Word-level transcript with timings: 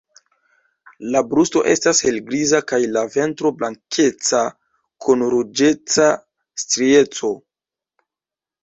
La 1.15 1.19
brusto 1.33 1.61
estas 1.73 2.01
helgriza, 2.07 2.63
kaj 2.73 2.81
la 2.95 3.03
ventro 3.17 3.53
blankeca 3.61 4.43
kun 5.07 5.27
ruĝeca 5.37 6.11
strieco. 6.65 7.33